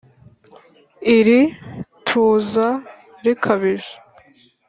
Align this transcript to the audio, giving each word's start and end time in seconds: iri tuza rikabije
iri 1.17 1.41
tuza 2.07 2.67
rikabije 3.23 3.93